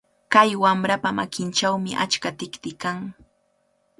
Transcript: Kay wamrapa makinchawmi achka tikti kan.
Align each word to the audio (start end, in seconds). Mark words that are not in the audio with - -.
Kay 0.33 0.51
wamrapa 0.61 1.09
makinchawmi 1.17 1.91
achka 2.03 2.29
tikti 2.39 2.71
kan. 2.81 2.97